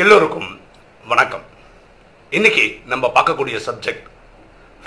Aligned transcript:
எல்லோருக்கும் 0.00 0.60
வணக்கம். 1.06 1.42
இன்னைக்கு 2.30 2.80
நம்ம 2.86 3.10
பார்க்கக்கூடிய 3.14 3.60
சப்ஜெக்ட் 3.66 4.02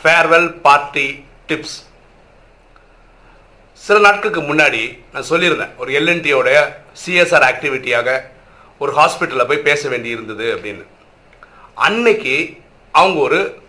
ஃபேர்வெல் 0.01 0.59
பார்ட்டி 0.61 1.25
டிப்ஸ் 1.47 1.77
சில 3.73 3.99
நாட்களுக்கு 3.99 4.41
முன்னாடி 4.41 4.99
நான் 5.13 5.27
சொல்லியிருந்தேன் 5.29 5.75
ஒரு 5.77 6.01
எல்என்டியோட 6.01 6.73
சிஎஸ்ஆர் 7.05 7.47
ஆக்டிவிட்டியாக 7.49 8.21
ஒரு 8.79 8.93
ஹாஸ்பிட்டலில் 8.93 9.47
போய் 9.47 9.57
பேச 9.57 9.89
வேண்டி 9.89 10.09
இருந்தது 10.09 10.55
அப்படின்னு. 10.55 10.85
அன்னைக்கு 11.73 12.57
அவங்க 12.91 13.19
ஒரு 13.19 13.61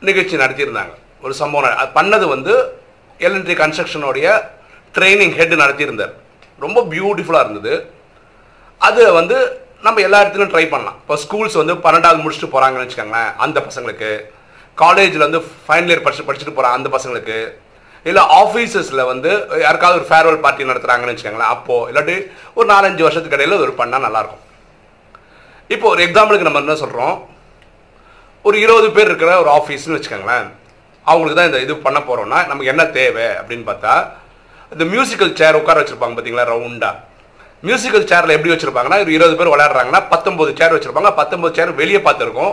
நிகழ்ச்சி 0.00 0.36
நடத்தியிருந்தாங்க. 0.36 0.94
ஒரு 1.22 1.34
சம்பவம் 1.34 1.76
அது 1.76 2.00
பண்ணது 2.00 2.28
வந்து 2.28 2.82
எல்என்டி 3.18 3.60
கன்ஸ்ட்ரக்ஷனுடைய 3.62 4.48
ட்ரைனிங் 4.94 5.36
ஹெட் 5.36 5.54
நடத்தியிருந்தார். 5.54 6.12
ரொம்ப 6.58 6.86
பியூட்டிஃபுல்லாக 6.90 7.50
இருந்தது. 7.50 7.90
அது 8.78 9.12
வந்து 9.12 9.66
நம்ம 9.86 10.00
எல்லா 10.06 10.18
இடத்துலையும் 10.22 10.52
ட்ரை 10.52 10.64
பண்ணலாம். 10.72 10.98
இப்போ 11.02 11.16
ஸ்கூல்ஸ் 11.24 11.56
வந்து 11.60 11.74
பன்னெண்டாவது 11.84 12.22
முடிச்சுட்டு 12.24 12.50
போகிறாங்கன்னு 12.54 12.84
வச்சுக்கோங்களேன் 12.86 13.30
அந்த 13.44 13.58
பசங்களுக்கு. 13.68 14.10
காலேஜில் 14.78 15.24
வந்து 15.26 15.40
ஃபைனல் 15.66 15.90
இயர் 15.92 16.04
படிச்சு 16.06 16.26
படிச்சுட்டு 16.28 16.54
போகிறாங்க 16.56 16.78
அந்த 16.78 16.90
பசங்களுக்கு. 16.96 17.38
இல்லை 18.08 18.22
ஆஃபீஸஸில் 18.40 19.08
வந்து 19.12 19.30
யாருக்காவது 19.64 19.98
ஒரு 20.00 20.06
ஃபேர்வெல் 20.10 20.42
பார்ட்டி 20.44 20.68
நடத்துகிறாங்கன்னு 20.70 21.14
வச்சுக்கோங்களேன் 21.14 21.54
அப்போது 21.54 21.88
இல்லாட்டி 21.90 22.16
ஒரு 22.58 22.66
நாலஞ்சு 22.72 23.06
வருஷத்துக்கு 23.06 23.38
இடையில் 23.38 23.62
ஒரு 23.64 23.72
பண்ணால் 23.80 24.06
நல்லாயிருக்கும். 24.06 24.44
இப்போ 25.74 25.86
ஒரு 25.94 26.02
எக்ஸாம்பிளுக்கு 26.06 26.48
நம்ம 26.48 26.62
என்ன 26.64 26.78
சொல்கிறோம் 26.84 27.16
ஒரு 28.44 28.56
இருபது 28.64 28.88
பேர் 28.96 29.10
இருக்கிற 29.10 29.32
ஒரு 29.42 29.50
ஆஃபீஸ்னு 29.58 29.96
வச்சுக்கோங்களேன் 29.96 30.46
அவங்களுக்கு 31.06 31.38
தான் 31.38 31.50
இந்த 31.50 31.60
இது 31.66 31.74
பண்ண 31.86 31.98
போகிறோம்னா 32.08 32.38
நமக்கு 32.50 32.72
என்ன 32.72 32.84
தேவை 32.98 33.26
அப்படின்னு 33.40 33.66
பார்த்தா 33.70 33.94
இந்த 34.72 34.84
மியூசிக்கல் 34.92 35.36
சேர் 35.40 35.58
உட்கார 35.60 35.80
வச்சுருப்பாங்க 35.80 36.16
பார்த்தீங்களா 36.16 36.50
ரவுண்டாக 36.52 36.96
மியூசிக்கல் 37.66 38.08
சேரில் 38.10 38.34
எப்படி 38.34 38.52
வச்சுருப்பாங்கன்னா 38.52 38.98
ஒரு 39.04 39.12
இருபது 39.12 39.36
பேர் 39.38 39.52
விளையாடுறாங்கன்னா 39.54 40.00
பத்தொம்பது 40.10 40.50
சேர் 40.58 40.74
வச்சுருப்பாங்க. 40.74 41.10
பத்தொம்பது 41.20 41.56
சேர் 41.58 41.78
வெளியே 41.80 41.98
பார்த்துருக்கோம். 41.98 42.52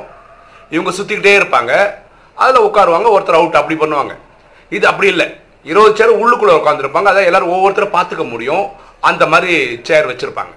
இவங்க 0.69 0.91
சுற்றிக்கிட்டே 0.97 1.33
இருப்பாங்க. 1.39 1.73
அதில் 2.33 2.65
உட்காருவாங்க 2.67 3.09
ஒருத்தர் 3.15 3.39
அவுட் 3.39 3.59
அப்படி 3.61 3.75
பண்ணுவாங்க. 3.81 4.13
இது 4.69 4.87
அப்படி 4.87 5.07
இல்லை. 5.07 5.27
இருபது 5.63 5.95
சேர் 5.95 6.19
உள்ளுக்குள்ளே 6.21 6.55
உட்காந்துருப்பாங்க 6.61 7.09
அதை 7.13 7.25
எல்லோரும் 7.25 7.53
ஒவ்வொருத்தரும் 7.55 7.95
பார்த்துக்க 7.97 8.29
முடியும். 8.29 8.65
அந்த 9.09 9.23
மாதிரி 9.27 9.79
சேர் 9.81 10.09
வச்சுருப்பாங்க. 10.11 10.53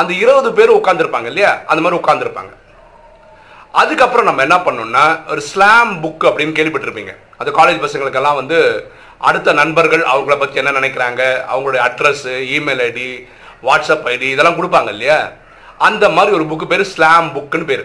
அந்த 0.00 0.12
இருபது 0.12 0.52
பேர் 0.52 0.78
உட்காந்துருப்பாங்க 0.80 1.24
இல்லையா? 1.24 1.58
அந்த 1.66 1.80
மாதிரி 1.82 2.00
உட்காந்துருப்பாங்க 2.02 2.52
அதுக்கப்புறம் 3.82 4.26
நம்ம 4.28 4.42
என்ன 4.42 4.56
பண்ணோம்னா 4.64 5.04
ஒரு 5.32 5.40
ஸ்லாம் 5.40 5.92
புக் 6.02 6.26
அப்படின்னு 6.28 6.56
கேள்விப்பட்டிருப்பீங்க. 6.58 7.12
அது 7.38 7.50
காலேஜ் 7.58 7.80
பசங்களுக்கெல்லாம் 7.84 8.40
வந்து 8.40 8.58
அடுத்த 9.18 9.52
நண்பர்கள் 9.52 10.02
அவங்கள 10.12 10.34
பற்றி 10.38 10.60
என்ன 10.62 10.80
நினைக்கிறாங்க? 10.80 11.22
அவங்களுடைய 11.52 11.82
address 11.88 12.26
email 12.56 12.82
ID 12.88 13.08
WhatsApp 13.66 14.06
ID 14.12 14.28
இதெல்லாம் 14.34 14.58
கொடுப்பாங்க 14.58 14.90
இல்லையா? 14.96 15.18
அந்த 15.88 16.04
மாதிரி 16.16 16.36
ஒரு 16.38 16.44
புக்கு 16.50 16.66
பேர் 16.72 16.90
ஸ்லாம் 16.92 17.28
புக்குன்னு 17.36 17.70
பேர். 17.70 17.84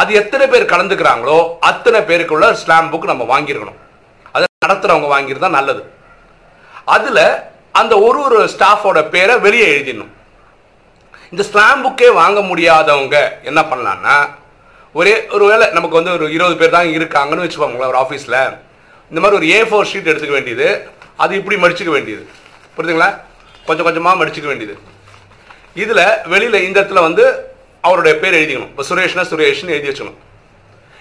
அது 0.00 0.10
எத்தனை 0.20 0.44
பேர் 0.52 0.72
கலந்துக்கிறாங்களோ 0.72 1.38
அத்தனை 1.70 2.00
பேருக்குள்ள 2.10 2.46
ஸ்லாம் 2.62 2.90
புக் 2.92 3.10
நம்ம 3.12 3.24
வாங்கியிருக்கணும். 3.32 3.80
அதை 4.34 4.46
நடத்துகிறவங்க 4.64 5.08
வாங்கியிருந்தா 5.14 5.50
நல்லது. 5.58 5.82
அதில் 6.96 7.24
அந்த 7.80 7.94
ஒரு 8.06 8.20
ஒரு 8.26 8.38
ஸ்டாஃபோட 8.54 8.98
பேரை 9.14 9.34
வெளியே 9.46 9.66
எழுதிடணும். 9.72 10.12
இந்த 11.32 11.42
ஸ்லாம் 11.50 11.82
புக்கே 11.84 12.08
வாங்க 12.20 12.40
முடியாதவங்க 12.48 13.18
என்ன 13.50 13.60
பண்ணலான்னா 13.70 14.16
ஒரே 14.94 15.12
ஒரு 15.34 15.44
வேளை 15.50 15.66
நமக்கு 15.76 15.98
வந்து 15.98 16.12
ஒரு 16.16 16.26
இருபது 16.36 16.56
பேர் 16.60 16.74
தான் 16.76 16.90
இருக்காங்கன்னு 16.96 17.44
வச்சுக்கோங்களேன் 17.44 17.90
ஒரு 17.92 18.00
ஆஃபீஸில் 18.04 18.40
இந்த 19.10 19.20
மாதிரி 19.22 19.38
ஒரு 19.38 19.46
ஏ 19.54 19.58
ஃபோர் 19.68 19.88
ஷீட் 19.90 20.10
எடுத்துக்க 20.10 20.34
வேண்டியது 20.38 20.66
அது 21.22 21.32
இப்படி 21.40 21.56
மடிச்சுக்க 21.62 21.92
வேண்டியது. 21.94 22.24
புரியுதுங்களா? 22.74 23.08
கொஞ்சம் 23.68 23.86
கொஞ்சமாக 23.88 24.18
மடிச்சுக்க 24.20 24.48
வேண்டியது. 24.52 24.76
இதில் 25.82 26.04
வெளியில் 26.32 26.64
இந்த 26.66 26.76
இடத்துல 26.80 27.02
வந்து 27.08 27.24
அவருடைய 27.86 28.14
பேர் 28.22 28.38
எழுதிக்கணும். 28.38 28.72
இப்போ 28.72 28.84
சுரேஷ்னா 28.88 29.24
சுரேஷ்னு 29.30 29.74
எழுதி 29.76 29.88
வச்சுக்கணும். 29.90 30.18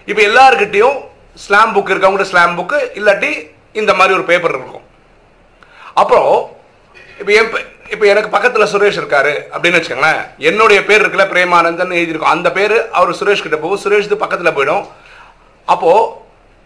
இப்போ 0.10 0.22
எல்லாருக்கிட்டையும் 0.30 0.98
ஸ்லாம் 1.44 1.74
புக் 1.76 1.92
இருக்கவங்கள்ட்ட 1.94 2.32
ஸ்லாம் 2.32 2.56
புக்கு 2.60 2.80
இல்லாட்டி 3.00 3.32
இந்த 3.82 3.92
மாதிரி 3.98 4.16
ஒரு 4.20 4.26
பேப்பர் 4.30 4.56
இருக்கும். 4.56 4.88
அப்புறம் 6.02 6.32
இப்போ 7.20 7.32
என் 7.40 7.52
இப்போ 7.94 8.06
எனக்கு 8.12 8.30
பக்கத்தில் 8.34 8.72
சுரேஷ் 8.74 9.00
இருக்காரு 9.00 9.34
அப்படின்னு 9.54 9.78
வச்சுக்கோங்களேன். 9.78 10.22
என்னுடைய 10.50 10.80
பேர் 10.90 11.02
இருக்குல்ல 11.04 11.26
பிரேமானந்தன் 11.32 11.96
எழுதியிருக்கோம். 12.00 12.36
அந்த 12.36 12.50
பேர் 12.58 12.76
அவர் 12.98 13.18
சுரேஷ் 13.20 13.44
கிட்ட 13.46 13.58
போகும். 13.64 13.82
சுரேஷ் 13.84 14.12
பக்கத்தில் 14.24 14.56
போயிடும். 14.58 14.86
அப்போது 15.74 16.08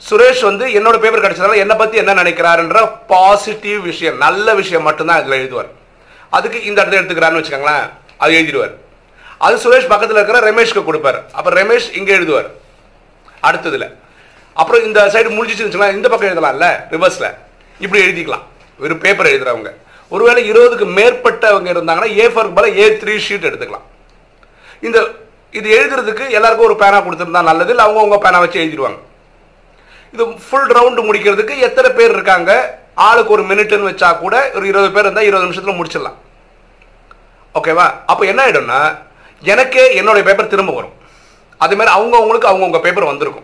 சுரேஷ் 0.08 0.44
வந்து 0.50 0.66
என்னோட 0.78 0.96
பேப்பர் 1.04 1.26
கிடைச்சதால 1.26 1.62
என்னை 1.64 1.76
பற்றி 1.80 1.98
என்ன 2.04 2.16
நினைக்கிறாருன்ற 2.22 2.80
பாசிட்டிவ் 3.12 3.80
விஷயம் 3.90 4.18
நல்ல 4.26 4.54
விஷயம் 4.62 4.88
மட்டும்தான் 4.88 5.22
இதில் 5.22 5.40
எழுதுவார். 5.40 5.70
அதுக்கு 6.30 6.64
இந்த 6.64 6.84
இடத்துல 6.84 7.00
எடுத்துக்கிறான்னு 7.02 7.40
வச்சுக்கோங்களேன். 7.42 7.90
அது 8.18 8.34
எழுதிடுவார். 8.34 8.74
அது 9.38 9.56
சுரேஷ் 9.56 9.88
பக்கத்தில் 9.88 10.18
இருக்கிற 10.18 10.52
ரமேஷ்க்கு 10.52 10.84
கொடுப்பார். 10.84 11.24
அப்போ 11.32 11.52
ரமேஷ் 11.52 11.96
இங்கே 11.96 12.16
எழுதுவார். 12.16 12.48
அடுத்ததுல. 13.44 13.94
அப்புறம் 14.54 14.84
இந்த 14.84 15.06
சைடு 15.06 15.30
முடிஞ்சிச்சுன்னு 15.38 15.94
இந்த 15.94 16.10
பக்கம் 16.10 16.30
எழுதலாம்ல 16.30 16.68
ரிவர்ஸில் 16.92 17.34
இப்படி 17.80 18.04
எழுதிக்கலாம். 18.04 18.44
ஒரு 18.80 18.98
பேப்பர் 18.98 19.26
எழுதுறவங்க. 19.26 19.72
ஒருவேளை 20.10 20.52
இருபதுக்கு 20.52 20.86
மேற்பட்டவங்க 21.00 21.70
இருந்தாங்கன்னா 21.74 22.18
ஏ 22.18 22.28
ஃபோருக்கு 22.28 22.58
பதிலா 22.58 22.78
ஏ 22.78 22.90
த்ரீ 22.90 23.20
ஷீட் 23.28 23.48
எடுத்துக்கலாம். 23.50 23.86
இந்த 24.82 25.08
இது 25.52 25.70
எழுதுறதுக்கு 25.80 26.30
எல்லாருக்கும் 26.30 26.66
ஒரு 26.66 26.76
பேனா 26.76 26.98
கொடுத்துருந்தா 27.02 27.44
நல்லது. 27.44 27.70
இல்லை 27.70 27.86
அவங்கவுங்க 27.86 28.18
பேனா 28.18 28.40
வச்சு 28.40 28.60
எழுதிடுவாங்க. 28.60 29.00
இது 30.14 30.26
ஃபுல் 30.28 30.72
ரவுண்டு 30.72 31.14
முடிக்கிறதுக்கு 31.14 31.58
எத்தனை 31.58 31.92
பேர் 31.92 32.12
இருக்காங்க? 32.12 32.80
ஆளுக்கு 32.96 33.34
ஒரு 33.34 33.44
மினிட்னு 33.44 33.92
வச்சா 33.92 34.18
கூட 34.18 34.52
ஒரு 34.54 34.68
இருபது 34.68 34.92
பேர் 34.92 35.04
இருந்தால் 35.04 35.24
இருபது 35.24 35.48
நிமிஷத்தில் 35.48 35.84
முடிச்சிடலாம். 35.84 36.16
ஓகேவா 37.54 37.92
அப்போ 38.06 38.26
என்ன 38.26 38.46
ஆகிடும்னா 38.46 38.98
எனக்கே 39.40 39.96
என்னுடைய 39.96 40.24
பேப்பர் 40.24 40.48
திரும்ப 40.48 40.74
வரும். 40.74 40.94
அதே 41.58 41.76
அவங்கவுங்களுக்கு 41.76 42.46
அவங்கவுங்க 42.46 42.80
பேப்பர் 42.80 43.04
வந்திருக்கும். 43.04 43.44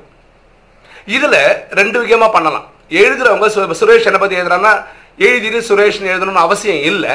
இதில் 1.05 1.53
ரெண்டு 1.69 1.99
விதமாக 1.99 2.31
பண்ணலாம். 2.31 2.65
எழுதுறவங்க 2.89 3.49
சு- 3.49 3.73
சுரேஷ் 3.79 4.03
என்னை 4.03 4.19
பற்றி 4.19 4.35
எழுதுறாங்கன்னா 4.35 4.85
எழுதிட்டு 5.17 5.61
சுரேஷ்னு 5.61 6.15
எழுதணும்னு 6.15 6.33
அவசியம் 6.33 6.83
இல்லை. 6.83 7.09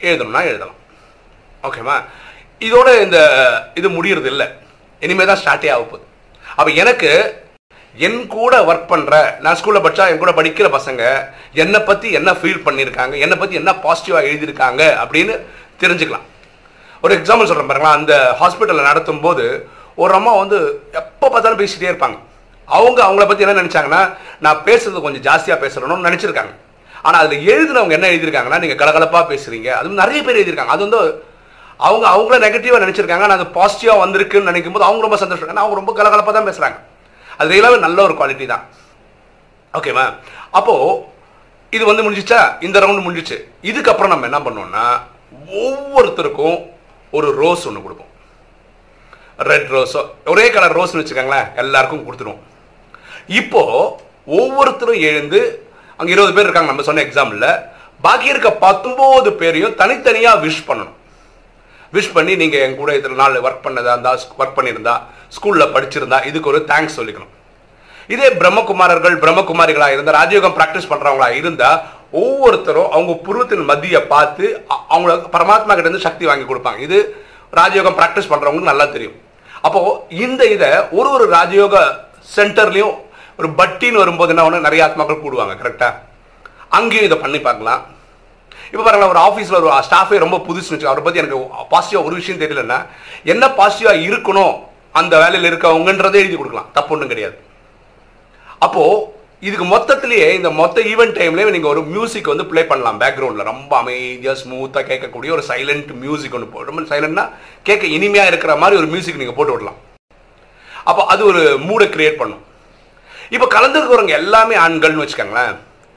எழுதணும்னா 0.00 0.42
எழுதலாம். 0.42 0.74
ஓகேவா 1.62 2.02
இதோட 2.60 3.00
இந்த 3.00 3.70
இது 3.74 3.90
முடியறது 3.90 4.26
இல்லை 4.26 4.48
இனிமேல் 5.00 5.26
தான் 5.26 5.36
ஸ்டார்ட்டே 5.36 5.70
ஆக 5.70 5.82
போகுது. 5.82 6.06
அப்போ 6.56 6.70
எனக்கு 6.70 7.42
என் 8.06 8.20
கூட 8.34 8.54
ஒர்க் 8.70 8.90
பண்ணுற 8.90 9.14
நான் 9.44 9.56
ஸ்கூலில் 9.58 9.84
படித்தா 9.84 10.04
என் 10.10 10.20
கூட 10.22 10.32
படிக்கிற 10.38 10.66
பசங்க 10.76 11.02
என்னை 11.62 11.80
பற்றி 11.88 12.08
என்ன 12.18 12.30
ஃபீல் 12.40 12.64
பண்ணியிருக்காங்க 12.66 13.14
என்னை 13.24 13.36
பற்றி 13.40 13.54
என்ன 13.60 13.70
பாசிட்டிவாக 13.84 14.28
எழுதியிருக்காங்க 14.30 14.82
அப்படின்னு 15.02 15.34
தெரிஞ்சுக்கலாம். 15.82 16.26
ஒரு 17.04 17.12
எக்ஸாம்பிள் 17.18 17.48
சொல்கிறேன் 17.50 17.70
பாருங்களா 17.70 17.92
அந்த 17.98 18.14
ஹாஸ்பிட்டலில் 18.40 18.88
நடத்தும் 18.90 19.22
போது 19.26 19.44
ஒரு 20.02 20.12
அம்மா 20.18 20.32
வந்து 20.42 20.58
எப்போ 21.00 21.26
பார்த்தாலும் 21.28 21.60
பேசிகிட்டே 21.60 21.90
இருப்பாங்க. 21.92 22.18
அவங்க 22.68 23.00
அவங்கள 23.06 23.24
பற்றி 23.28 23.44
என்ன 23.46 23.56
நினச்சாங்கன்னா 23.62 24.02
நான் 24.46 24.60
பேசுறது 24.68 25.04
கொஞ்சம் 25.06 25.24
ஜாஸ்தியாக 25.28 25.58
பேசுகிறேன்னு 25.64 26.08
நினச்சிருக்காங்க. 26.08 26.52
ஆனால் 27.06 27.20
அதில் 27.22 27.46
எழுதினவங்க 27.52 27.96
என்ன 27.98 28.10
எழுதியிருக்காங்கன்னா 28.12 28.60
நீங்கள் 28.64 28.80
கலகலப்பாக 28.82 29.24
பேசுகிறீங்க 29.32 29.70
அதுவும் 29.78 30.00
நிறைய 30.02 30.20
பேர் 30.26 30.38
எழுதியிருக்காங்க. 30.40 30.74
அது 30.76 30.86
வந்து 30.86 31.00
அவங்க 31.88 32.06
அவங்கள 32.14 32.38
நெகட்டிவாக 32.46 32.82
நினச்சிருக்காங்க. 32.84 33.24
ஆனால் 33.26 33.38
அது 33.38 33.48
பாசிட்டிவாக 33.58 34.02
வந்திருக்குன்னு 34.04 34.50
நினைக்கும் 34.50 34.76
போது 34.76 34.88
அவங்க 34.88 35.06
ரொம்ப 35.06 35.18
சந்தோஷம். 35.24 35.50
ஏன்னா 35.54 35.64
அவங்க 35.64 35.80
ரொம்ப 35.80 35.94
கலகலப்பாக 35.98 36.34
தான் 36.38 36.48
பேசுகிறாங்க 36.50 36.78
அது 37.38 37.52
ரியலாகவே 37.54 37.78
நல்ல 37.86 37.98
ஒரு 38.06 38.14
குவாலிட்டி 38.18 38.46
தான். 38.54 38.64
ஓகேவா 39.78 40.04
அப்போது 40.58 40.88
இது 41.76 41.84
வந்து 41.90 42.04
முடிஞ்சிச்சா? 42.04 42.40
இந்த 42.66 42.76
ரவுண்டு 42.82 43.04
முடிஞ்சிச்சு. 43.06 43.36
இதுக்கப்புறம் 43.70 44.12
நம்ம 44.12 44.28
என்ன 44.30 44.40
பண்ணோம்னா 44.46 44.84
ஒவ்வொருத்தருக்கும் 45.64 46.58
ஒரு 47.16 47.28
ரோஸ் 47.40 47.66
ஒன்று 47.68 47.84
கொடுப்போம். 47.86 48.12
ரெட் 49.50 49.70
ரோஸோ 49.74 50.00
ஒரே 50.32 50.44
கலர் 50.54 50.76
ரோஸ்னு 50.78 51.00
வச்சுக்கோங்களேன் 51.00 51.48
எல்லாருக்கும் 51.62 52.04
கொடுத்துருவோம். 52.06 52.44
இப்போது 53.40 53.90
ஒவ்வொருத்தரும் 54.38 55.02
எழுந்து 55.10 55.40
அங்கே 55.98 56.14
இருபது 56.14 56.34
பேர் 56.36 56.46
இருக்காங்க 56.46 56.72
நம்ம 56.72 56.86
சொன்ன 56.88 57.04
எக்ஸாம்பிளில் 57.06 57.60
பாக்கி 58.06 58.32
இருக்க 58.32 58.50
பத்தொம்போது 58.64 59.30
பேரையும் 59.42 59.76
தனித்தனியாக 59.80 60.42
விஷ் 60.44 60.66
பண்ணணும். 60.68 60.97
விஷ் 61.94 62.14
பண்ணி 62.16 62.32
நீங்கள் 62.42 62.62
என் 62.64 62.78
கூட 62.80 62.90
இத்தனை 62.96 63.16
நாள் 63.22 63.36
ஒர்க் 63.46 63.64
பண்ணதா 63.66 63.92
இருந்தா 63.94 64.12
ஒர்க் 64.40 64.56
பண்ணியிருந்தா 64.58 64.94
ஸ்கூலில் 65.36 65.72
படிச்சிருந்தா 65.74 66.18
இதுக்கு 66.30 66.50
ஒரு 66.52 66.60
தேங்க்ஸ் 66.70 66.98
சொல்லிக்கணும். 66.98 67.32
இதே 68.14 68.28
பிரம்மகுமாரர்கள் 68.40 69.16
பிரம்மகுமாரிகளாக 69.22 69.94
இருந்தால் 69.94 70.18
ராஜயோகம் 70.20 70.56
ப்ராக்டிஸ் 70.58 70.90
பண்ணுறவங்களா 70.90 71.28
இருந்தால் 71.40 71.78
ஒவ்வொருத்தரும் 72.20 72.90
அவங்க 72.94 73.14
புருவத்தின் 73.26 73.68
மத்தியை 73.70 74.00
பார்த்து 74.12 74.44
அவங்கள 74.94 75.14
பரமாத்மா 75.34 75.72
கிட்டேருந்து 75.72 76.06
சக்தி 76.08 76.24
வாங்கி 76.30 76.46
கொடுப்பாங்க. 76.50 76.80
இது 76.86 76.98
ராஜயோகம் 77.60 77.98
ப்ராக்டிஸ் 77.98 78.30
பண்ணுறவங்களுக்கு 78.32 78.72
நல்லா 78.72 78.86
தெரியும். 78.94 79.16
அப்போது 79.66 80.16
இந்த 80.24 80.42
இதை 80.54 80.70
ஒரு 80.98 81.08
ஒரு 81.16 81.26
ராஜயோக 81.36 81.76
சென்டர்லேயும் 82.36 82.96
ஒரு 83.40 83.48
பட்டின்னு 83.60 84.02
வரும்போது 84.02 84.32
என்ன 84.34 84.44
ஒன்று 84.48 84.66
நிறைய 84.66 84.86
ஆத்மாக்கள் 84.86 85.24
கூடுவாங்க 85.24 85.54
கரெக்டாக 85.62 85.94
அங்கேயும் 86.78 87.08
இதை 87.08 87.18
பண்ணி 87.24 87.38
பார்க்கலாம். 87.48 87.82
இப்போ 88.70 88.82
பாருங்களா 88.86 89.10
ஒரு 89.14 89.20
ஆஃபீஸில் 89.26 89.58
ஒரு 89.60 89.68
ஸ்டாஃபே 89.88 90.16
ரொம்ப 90.24 90.38
புதுசுன்னு 90.46 90.76
வச்சு 90.76 90.90
அவரை 90.90 91.02
பற்றி 91.04 91.20
எனக்கு 91.22 91.38
பாசிட்டிவாக 91.74 92.08
ஒரு 92.08 92.14
விஷயம் 92.20 92.40
தெரியலன்னா 92.42 92.78
என்ன? 93.32 93.44
பாசிட்டிவாக 93.60 94.02
இருக்கணும் 94.08 94.54
அந்த 95.00 95.14
வேலையில் 95.22 95.48
இருக்கவங்கன்றதே 95.50 96.20
எழுதி 96.24 96.36
கொடுக்கலாம். 96.38 96.68
தப்பு 96.76 96.92
ஒன்றும் 96.94 97.12
கிடையாது. 97.12 97.36
அப்போது 98.66 99.16
இதுக்கு 99.46 99.66
மொத்தத்திலேயே 99.72 100.28
இந்த 100.36 100.50
மொத்த 100.60 100.82
ஈவெண்ட் 100.92 101.16
டைம்லேயே 101.18 101.52
நீங்கள் 101.56 101.72
ஒரு 101.72 101.82
மியூசிக் 101.90 102.30
வந்து 102.32 102.46
ப்ளே 102.50 102.62
பண்ணலாம் 102.70 102.96
பேக்ரவுண்டில் 103.02 103.50
ரொம்ப 103.50 103.72
அமைதியாக 103.80 104.34
ஸ்மூத்தாக 104.40 104.84
கேட்கக்கூடிய 104.88 105.30
ஒரு 105.36 105.44
சைலண்ட் 105.50 105.90
மியூசிக் 106.04 106.34
ஒன்று 106.36 106.48
போ 106.54 106.64
ரொம்ப 106.70 106.88
சைலண்ட்னா 106.92 107.24
கேட்க 107.68 107.84
இனிமையாக 107.96 108.30
இருக்கிற 108.32 108.54
மாதிரி 108.62 108.80
ஒரு 108.80 108.88
மியூசிக் 108.94 109.20
நீங்கள் 109.20 109.38
போட்டு 109.38 109.54
விடலாம். 109.54 109.78
அப்போ 110.90 111.02
அது 111.12 111.22
ஒரு 111.30 111.42
மூடை 111.68 111.86
கிரியேட் 111.94 112.20
பண்ணும். 112.22 112.42
இப்போ 113.36 113.46
கலந்துருக்கிறவங்க 113.54 114.14
எல்லாமே 114.22 114.56
ஆண்கள்னு 114.64 115.04
வச்சுக்கோங்களேன். 115.04 115.54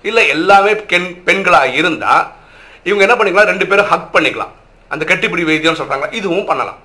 இல்லை 0.09 0.23
எல்லாமே 0.35 0.71
பெண் 0.91 1.09
பெண்களாக 1.27 1.73
இருந்தால் 1.79 2.23
இவங்க 2.87 3.03
என்ன 3.05 3.15
பண்ணிக்கலாம்? 3.17 3.51
ரெண்டு 3.51 3.67
பேரும் 3.71 3.89
ஹக் 3.91 4.13
பண்ணிக்கலாம். 4.15 4.53
அந்த 4.93 5.03
கட்டிப்பிடி 5.11 5.43
வைத்தியம் 5.49 5.79
சொல்கிறாங்க 5.81 6.07
இதுவும் 6.19 6.47
பண்ணலாம். 6.51 6.79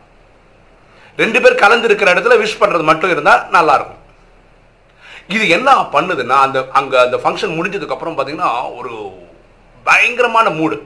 ரெண்டு 1.23 1.39
பேர் 1.43 1.63
கலந்து 1.63 1.89
இருக்கிற 1.89 2.09
இடத்துல 2.15 2.37
விஷ் 2.43 2.61
பண்ணுறது 2.63 2.85
மட்டும் 2.91 3.13
இருந்தால் 3.15 3.45
நல்லாயிருக்கும். 3.57 4.03
இது 5.37 5.45
என்ன 5.57 5.71
பண்ணுதுன்னா 5.95 6.37
அந்த 6.47 6.59
அங்கே 6.79 6.97
அந்த 7.05 7.17
ஃபங்க்ஷன் 7.23 7.57
முடிஞ்சதுக்கப்புறம் 7.59 8.17
பார்த்தீங்கன்னா 8.17 8.51
ஒரு 8.79 8.93
பயங்கரமான 9.87 10.51
மூடு 10.59 10.77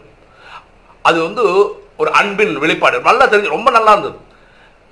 அது 1.09 1.19
வந்து 1.27 1.45
ஒரு 2.03 2.11
அன்பின் 2.21 2.55
வெளிப்பாடு. 2.65 2.99
நல்லா 3.09 3.25
தெரிஞ்சு 3.33 3.57
ரொம்ப 3.57 3.71
நல்லா 3.77 3.93
இருந்தது. 3.95 4.19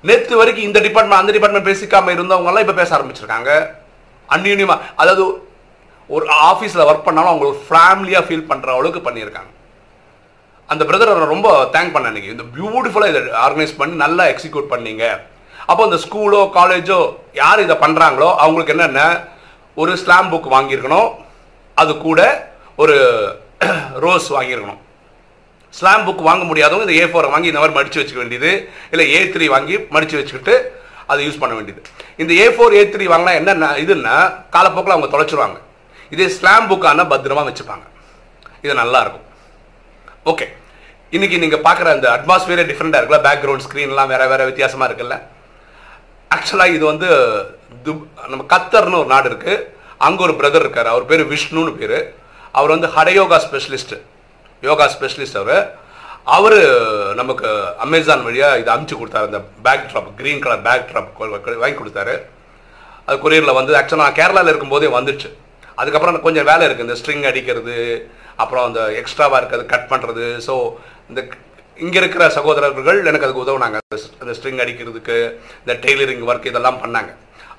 நேற்று 0.07 0.35
வரைக்கும் 0.39 0.67
இந்த 0.69 0.79
டிபார்ட்மெண்ட் 0.87 1.21
அந்த 1.21 1.33
டிபார்ட்மெண்ட் 1.35 1.69
பேசிக்காம 1.69 2.11
இருந்தவங்கலாம் 2.15 2.63
இப்போ 2.65 2.75
பேச 2.81 2.91
ஆரம்பிச்சிருக்காங்க. 2.97 3.51
அன்யூன்யமாக 4.35 4.85
அதாவது 5.01 5.23
ஒரு 6.15 6.25
ஆஃபீஸில் 6.49 6.87
ஒர்க் 6.89 7.07
பண்ணாலும் 7.07 7.31
அவங்க 7.31 7.47
ஒரு 7.51 7.59
ஃபேமிலியாக 7.69 8.25
ஃபீல் 8.27 8.49
பண்ணுற 8.51 8.69
அளவுக்கு 8.75 9.01
பண்ணியிருக்காங்க. 9.07 9.51
அந்த 10.73 10.83
பிரதர் 10.89 11.31
ரொம்ப 11.33 11.49
தேங்க் 11.75 11.93
பண்ண 11.93 12.09
அன்னைக்கு. 12.09 12.33
இந்த 12.35 12.45
பியூட்டிஃபுல்லாக 12.55 13.11
இதை 13.13 13.21
ஆர்கனைஸ் 13.45 13.77
பண்ணி 13.79 13.95
நல்லா 14.05 14.23
எக்ஸிக்யூட் 14.31 14.71
பண்ணீங்க. 14.73 15.03
அப்போ 15.69 15.81
இந்த 15.87 15.97
ஸ்கூலோ 16.03 16.41
காலேஜோ 16.57 16.99
யார் 17.41 17.63
இதை 17.65 17.75
பண்ணுறாங்களோ 17.83 18.29
அவங்களுக்கு 18.43 18.73
என்னென்ன 18.75 19.01
ஒரு 19.81 19.91
ஸ்லாம் 20.01 20.29
புக் 20.31 20.47
வாங்கியிருக்கணும். 20.55 21.09
அது 21.81 21.91
கூட 22.07 22.21
ஒரு 22.83 22.95
ரோஸ் 24.03 24.27
வாங்கியிருக்கணும். 24.35 24.81
ஸ்லாம் 25.77 26.05
புக் 26.07 26.21
வாங்க 26.27 26.43
முடியாதவங்க 26.49 26.85
இந்த 26.87 26.97
ஏ 26.99 27.05
ஃபோரை 27.11 27.29
வாங்கி 27.33 27.49
இந்த 27.51 27.61
மாதிரி 27.61 27.77
மடித்து 27.77 28.01
வச்சுக்க 28.01 28.21
வேண்டியது. 28.23 28.51
இல்லை 28.91 29.05
ஏ 29.15 29.19
த்ரீ 29.33 29.47
வாங்கி 29.55 29.75
மடித்து 29.95 30.19
வச்சுக்கிட்டு 30.19 30.55
அதை 31.11 31.19
யூஸ் 31.27 31.41
பண்ண 31.41 31.53
வேண்டியது. 31.55 31.81
இந்த 32.21 32.31
ஏ 32.41 32.45
ஃபோர் 32.55 32.75
ஏ 32.79 32.83
த்ரீ 32.93 33.07
வாங்கினா 33.13 33.33
என்னென்ன 33.41 33.71
இதுன்னா 33.83 34.15
காலப்போக்கில் 34.55 34.95
அவங்க 34.95 35.09
தொலைச்சிருவாங்க. 35.15 35.57
இதே 36.15 36.27
ஸ்லாம் 36.37 36.69
புக்கான 36.71 37.05
பத்திரமா 37.13 37.45
வச்சுப்பாங்க. 37.49 37.85
இது 38.61 38.73
நல்லா 38.83 39.01
இருக்கும். 39.05 39.25
ஓகே 40.25 40.45
இன்னைக்கு 41.15 41.37
நீங்கள் 41.41 41.61
பார்க்குற 41.65 41.87
அந்த 41.95 42.07
அட்மாஸ்பியரே 42.15 42.63
டிஃப்ரெண்ட்டாக 42.69 42.99
இருக்குல்ல? 42.99 43.19
பேக்ரவுண்ட் 43.27 43.65
ஸ்க்ரீன்லாம் 43.65 44.09
வேறு 44.11 44.27
வேறு 44.31 44.47
வித்தியாசமாக 44.49 44.87
இருக்குல்ல? 44.89 45.15
ஆக்சுவலாக 46.35 46.73
இது 46.75 46.85
வந்து 46.85 47.07
துப் 47.85 48.03
நம்ம 48.31 48.45
கத்தர்னு 48.53 48.99
ஒரு 49.01 49.09
நாடு 49.13 49.29
இருக்குது 49.29 49.63
அங்கே 49.97 50.23
ஒரு 50.27 50.33
பிரதர் 50.39 50.63
இருக்கார். 50.65 50.89
அவர் 50.93 51.05
பேர் 51.05 51.23
விஷ்ணுன்னு 51.33 51.73
பேர். 51.81 51.97
அவர் 52.51 52.73
வந்து 52.75 52.89
ஹடயோகா 52.97 53.37
ஸ்பெஷலிஸ்ட் 53.45 53.95
யோகா 54.61 54.85
ஸ்பெஷலிஸ்ட் 54.95 55.39
அவர். 55.43 55.63
அவர் 56.37 56.59
நமக்கு 57.21 57.47
அமேசான் 57.85 58.23
வழியாக 58.23 58.59
இதை 58.61 58.73
அமுச்சு 58.75 58.99
கொடுத்தாரு. 58.99 59.29
அந்த 59.29 59.41
back 59.65 59.89
drop 59.91 60.13
green 60.19 60.43
colour 60.45 60.65
back 60.67 60.89
drop 60.91 61.59
வாங்கி 61.63 61.79
கொடுத்தாரு. 61.81 62.15
அது 63.05 63.17
கொரியரில் 63.23 63.57
வந்து 63.59 63.73
ஆக்சுவலாக 63.79 64.03
நான் 64.05 64.19
கேரளாவில் 64.21 64.51
இருக்கும்போதே 64.53 64.89
வந்துச்சு. 64.99 65.29
அதுக்கப்புறம் 65.75 66.21
கொஞ்சம் 66.21 66.49
வேலை 66.51 66.63
இருக்குது 66.67 66.87
இந்த 66.87 66.97
ஸ்ட்ரிங் 67.01 67.27
அடிக்கிறது 67.31 67.75
அப்புறம் 68.43 68.65
அந்த 68.69 68.81
எக்ஸ்ட்ராவாக 69.01 69.39
இருக்கிறது 69.41 69.71
கட் 69.73 69.89
பண்ணுறது 69.93 70.25
ஸோ 70.47 70.55
இந்த 71.11 71.21
இங்கே 71.85 71.99
இருக்கிற 72.01 72.23
சகோதரர்கள் 72.37 72.99
எனக்கு 73.09 73.25
அதுக்கு 73.27 73.43
உதவுனாங்க. 73.45 73.77
அந்த 74.21 74.33
ஸ்ட்ரிங் 74.37 74.61
அடிக்கிறதுக்கு 74.63 75.17
இந்த 75.63 75.73
டெய்லரிங் 75.85 76.23
ஒர்க் 76.29 76.49
இதெல்லாம் 76.51 76.79
பண்ணாங்க. 76.83 77.11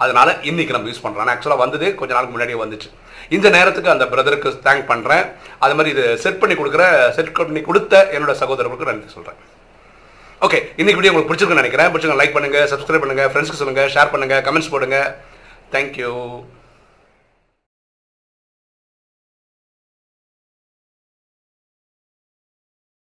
அதனால் 0.05 0.33
இன்னைக்கு 0.51 0.75
நம்ம 0.75 0.89
யூஸ் 0.91 1.05
பண்ணுறோம் 1.05 1.31
ஆக்சுவலாக 1.35 1.63
வந்தது 1.63 1.87
கொஞ்ச 2.01 2.11
நாளுக்கு 2.17 2.35
முன்னாடியே 2.35 2.59
வந்துச்சு. 2.65 2.89
இந்த 3.37 3.47
நேரத்துக்கு 3.57 3.95
அந்த 3.95 4.05
பிரதருக்கு 4.13 4.51
தேங்க் 4.67 4.87
பண்ணுறேன் 4.93 5.25
அது 5.65 5.75
மாதிரி 5.79 5.91
இது 5.95 6.05
செட் 6.25 6.39
பண்ணி 6.43 6.55
கொடுக்குற 6.61 6.85
செட் 7.17 7.33
பண்ணி 7.39 7.63
கொடுத்த 7.69 8.03
என்னோட 8.17 8.35
சகோதரர்களுக்கு 8.43 8.91
நன்றி 8.91 9.11
சொல்கிறேன் 9.17 9.41
ஓகே 10.47 10.59
இன்னைக்கு 10.81 10.99
வீடியோ 10.99 11.13
உங்களுக்கு 11.13 11.31
பிடிச்சிருக்குன்னு 11.31 11.63
நினைக்கிறேன். 11.63 11.91
பிடிச்சிருங்க 11.93 12.21
லைக் 12.21 12.37
பண்ணுங்கள் 12.37 12.69
சப்ஸ்கிரைப் 12.73 13.05
பண்ணுங்கள் 13.05 13.31
ஃப்ரெண்ட்ஸ்க்கு 13.33 13.63
சொல்லுங்கள் 13.63 13.93
ஷேர் 13.97 14.13
பண்ணுங்கள் 14.15 14.43
கமெண்ட்ஸ் 14.47 14.73
போடுங்க. 14.75 14.99
தேங்க்யூ 15.75 16.13